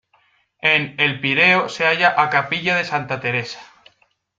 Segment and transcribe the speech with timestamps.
[0.63, 3.59] En El Pireo se halla a capilla de Santa Teresa.